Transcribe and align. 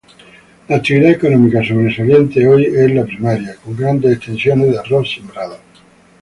La 0.67 0.77
actividad 0.77 1.11
económica 1.11 1.63
sobresaliente 1.63 2.47
hoy 2.47 2.65
es 2.65 2.89
la 2.91 3.05
primaria, 3.05 3.55
con 3.63 3.75
grandes 3.77 4.13
extensiones 4.17 4.71
de 4.71 4.79
arroz 4.79 5.13
sembrado. 5.13 5.59